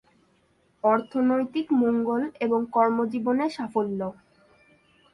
[0.83, 4.01] অর্থনৈতিক মঙ্গল এবং কর্মজীবনে সাফল্য।